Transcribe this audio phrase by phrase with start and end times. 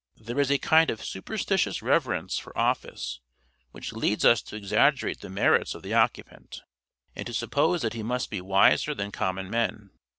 [0.17, 3.19] There is a kind of superstitious reverence for office
[3.69, 6.63] which leads us to exaggerate the merits of the occupant,
[7.15, 9.91] and to suppose that he must be wiser than common men.